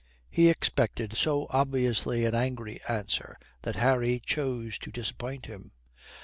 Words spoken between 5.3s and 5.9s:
him.